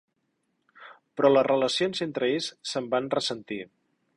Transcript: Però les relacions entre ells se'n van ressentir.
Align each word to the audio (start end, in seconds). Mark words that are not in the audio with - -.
Però 1.19 1.31
les 1.33 1.45
relacions 1.49 2.03
entre 2.09 2.31
ells 2.37 2.51
se'n 2.71 2.89
van 2.95 3.11
ressentir. 3.17 3.61